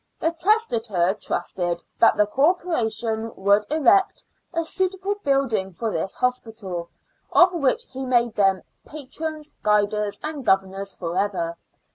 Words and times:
The 0.19 0.31
testator 0.31 1.13
trusted 1.13 1.83
that 1.99 2.17
the 2.17 2.25
Cor 2.25 2.55
poration 2.57 3.35
would 3.35 3.67
erect 3.69 4.23
a 4.51 4.65
suitable 4.65 5.13
building 5.23 5.73
for 5.73 5.91
this 5.91 6.15
hospital, 6.15 6.89
of 7.31 7.53
which 7.53 7.83
he 7.91 8.03
made 8.07 8.33
them" 8.33 8.63
patrons, 8.91 9.51
guiders, 9.63 10.19
and 10.23 10.43
governors 10.43 10.91
for 10.95 11.15
ever." 11.19 11.55